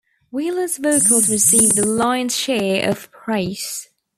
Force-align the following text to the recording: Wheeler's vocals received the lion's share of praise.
Wheeler's 0.31 0.77
vocals 0.77 1.29
received 1.29 1.75
the 1.75 1.85
lion's 1.85 2.35
share 2.35 2.89
of 2.89 3.11
praise. 3.11 3.87